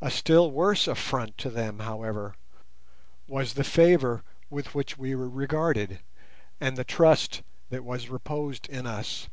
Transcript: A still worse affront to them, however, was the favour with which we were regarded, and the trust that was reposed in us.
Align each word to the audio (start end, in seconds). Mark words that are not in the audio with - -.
A 0.00 0.10
still 0.10 0.50
worse 0.50 0.88
affront 0.88 1.36
to 1.36 1.50
them, 1.50 1.80
however, 1.80 2.34
was 3.28 3.52
the 3.52 3.62
favour 3.62 4.24
with 4.48 4.74
which 4.74 4.96
we 4.96 5.14
were 5.14 5.28
regarded, 5.28 6.00
and 6.62 6.78
the 6.78 6.82
trust 6.84 7.42
that 7.68 7.84
was 7.84 8.08
reposed 8.08 8.66
in 8.70 8.86
us. 8.86 9.28